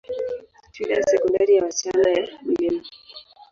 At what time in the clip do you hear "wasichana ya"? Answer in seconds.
1.65-2.27